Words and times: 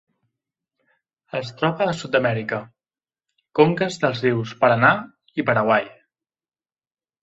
Es 1.39 1.51
troba 1.59 1.89
a 1.91 1.93
Sud-amèrica: 1.99 2.61
conques 3.63 4.01
dels 4.07 4.27
rius 4.27 4.59
Paranà 4.67 4.93
i 5.41 5.51
Paraguai. 5.53 5.91